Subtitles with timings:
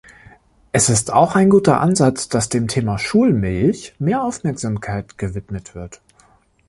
[0.71, 6.01] Es ist auch ein guter Ansatz, dass dem Thema Schulmilch mehr Aufmerksamkeit gewidmet wird.